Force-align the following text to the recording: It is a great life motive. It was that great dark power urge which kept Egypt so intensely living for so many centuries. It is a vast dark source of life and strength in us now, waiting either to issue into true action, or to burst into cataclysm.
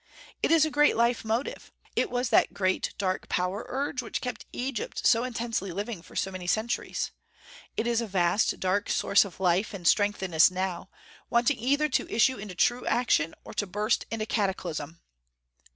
It 0.41 0.49
is 0.49 0.65
a 0.65 0.71
great 0.71 0.97
life 0.97 1.23
motive. 1.23 1.71
It 1.95 2.09
was 2.09 2.29
that 2.29 2.55
great 2.55 2.91
dark 2.97 3.29
power 3.29 3.67
urge 3.69 4.01
which 4.01 4.19
kept 4.19 4.47
Egypt 4.51 5.05
so 5.05 5.23
intensely 5.23 5.71
living 5.71 6.01
for 6.01 6.15
so 6.15 6.31
many 6.31 6.47
centuries. 6.47 7.11
It 7.77 7.85
is 7.85 8.01
a 8.01 8.07
vast 8.07 8.59
dark 8.59 8.89
source 8.89 9.25
of 9.25 9.39
life 9.39 9.75
and 9.75 9.87
strength 9.87 10.23
in 10.23 10.33
us 10.33 10.49
now, 10.49 10.89
waiting 11.29 11.59
either 11.59 11.87
to 11.89 12.11
issue 12.11 12.37
into 12.37 12.55
true 12.55 12.87
action, 12.87 13.35
or 13.43 13.53
to 13.53 13.67
burst 13.67 14.07
into 14.09 14.25
cataclysm. 14.25 14.99